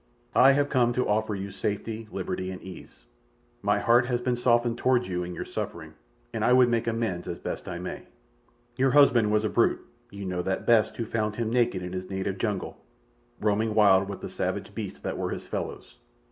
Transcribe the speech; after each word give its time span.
"I 0.33 0.53
have 0.53 0.67
come 0.71 0.93
to 0.93 1.07
offer 1.07 1.35
you 1.35 1.51
safety, 1.51 2.07
liberty, 2.11 2.49
and 2.49 2.59
ease. 2.63 3.03
My 3.61 3.77
heart 3.77 4.07
has 4.07 4.19
been 4.19 4.35
softened 4.35 4.79
toward 4.79 5.05
you 5.05 5.23
in 5.23 5.35
your 5.35 5.45
suffering, 5.45 5.93
and 6.33 6.43
I 6.43 6.53
would 6.53 6.69
make 6.69 6.87
amends 6.87 7.27
as 7.27 7.37
best 7.37 7.67
I 7.69 7.77
may. 7.77 8.07
"Your 8.77 8.89
husband 8.89 9.31
was 9.31 9.43
a 9.43 9.49
brute—you 9.49 10.25
know 10.25 10.41
that 10.41 10.65
best 10.65 10.97
who 10.97 11.05
found 11.05 11.35
him 11.35 11.51
naked 11.53 11.83
in 11.83 11.93
his 11.93 12.09
native 12.09 12.39
jungle, 12.39 12.77
roaming 13.39 13.75
wild 13.75 14.09
with 14.09 14.21
the 14.21 14.27
savage 14.29 14.73
beasts 14.73 14.97
that 15.01 15.19
were 15.19 15.29
his 15.29 15.45
fellows. 15.45 15.99